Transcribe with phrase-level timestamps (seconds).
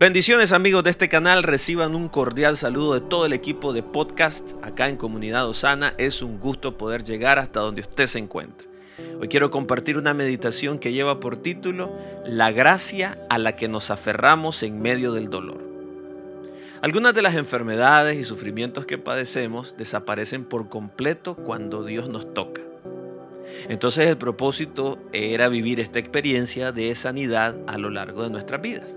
[0.00, 4.52] Bendiciones amigos de este canal, reciban un cordial saludo de todo el equipo de podcast
[4.62, 5.92] acá en Comunidad Osana.
[5.98, 8.66] Es un gusto poder llegar hasta donde usted se encuentra.
[9.20, 11.94] Hoy quiero compartir una meditación que lleva por título
[12.24, 15.60] La gracia a la que nos aferramos en medio del dolor.
[16.80, 22.62] Algunas de las enfermedades y sufrimientos que padecemos desaparecen por completo cuando Dios nos toca.
[23.68, 28.96] Entonces el propósito era vivir esta experiencia de sanidad a lo largo de nuestras vidas.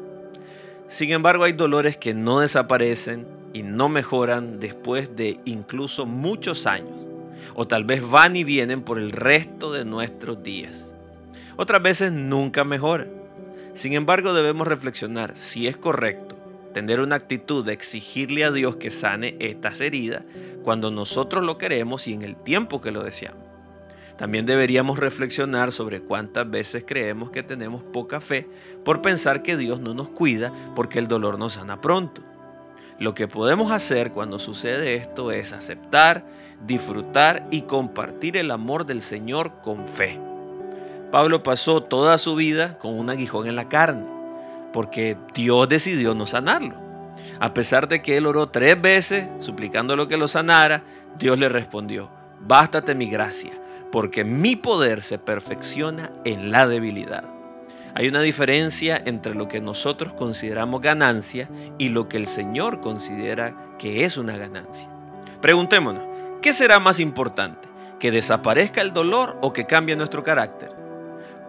[0.93, 7.07] Sin embargo, hay dolores que no desaparecen y no mejoran después de incluso muchos años,
[7.55, 10.91] o tal vez van y vienen por el resto de nuestros días.
[11.57, 13.07] Otras veces nunca mejoran.
[13.73, 16.37] Sin embargo, debemos reflexionar si es correcto
[16.75, 20.21] tener una actitud de exigirle a Dios que sane estas heridas
[20.63, 23.52] cuando nosotros lo queremos y en el tiempo que lo deseamos.
[24.17, 28.47] También deberíamos reflexionar sobre cuántas veces creemos que tenemos poca fe
[28.85, 32.21] por pensar que Dios no nos cuida porque el dolor nos sana pronto.
[32.99, 36.25] Lo que podemos hacer cuando sucede esto es aceptar,
[36.65, 40.19] disfrutar y compartir el amor del Señor con fe.
[41.11, 44.05] Pablo pasó toda su vida con un aguijón en la carne,
[44.71, 46.75] porque Dios decidió no sanarlo.
[47.39, 50.83] A pesar de que él oró tres veces suplicando lo que lo sanara,
[51.17, 52.09] Dios le respondió,
[52.47, 53.51] bástate mi gracia
[53.91, 57.25] porque mi poder se perfecciona en la debilidad.
[57.95, 63.75] Hay una diferencia entre lo que nosotros consideramos ganancia y lo que el Señor considera
[63.77, 64.89] que es una ganancia.
[65.41, 66.03] Preguntémonos,
[66.41, 67.67] ¿qué será más importante?
[67.99, 70.71] ¿Que desaparezca el dolor o que cambie nuestro carácter?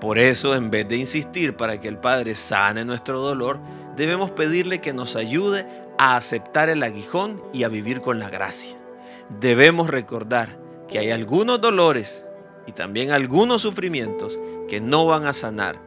[0.02, 3.58] Por eso, en vez de insistir para que el Padre sane nuestro dolor,
[3.96, 5.66] debemos pedirle que nos ayude
[5.96, 8.76] a aceptar el aguijón y a vivir con la gracia.
[9.40, 12.26] Debemos recordar que hay algunos dolores
[12.66, 15.78] y también algunos sufrimientos que no van a sanar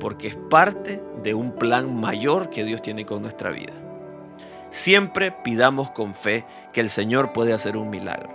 [0.00, 3.72] porque es parte de un plan mayor que Dios tiene con nuestra vida.
[4.70, 8.30] Siempre pidamos con fe que el Señor puede hacer un milagro,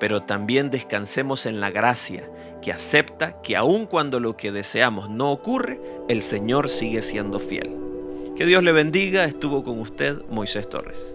[0.00, 2.28] pero también descansemos en la gracia
[2.62, 7.76] que acepta que aun cuando lo que deseamos no ocurre, el Señor sigue siendo fiel.
[8.36, 11.14] Que Dios le bendiga, estuvo con usted Moisés Torres.